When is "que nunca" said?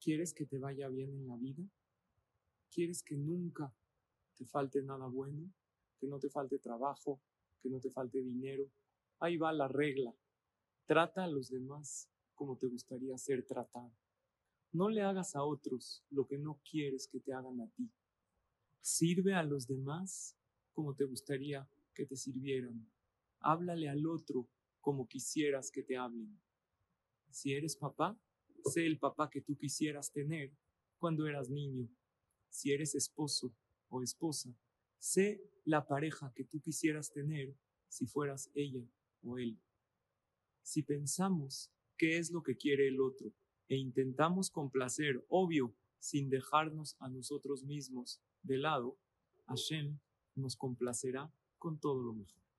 3.02-3.74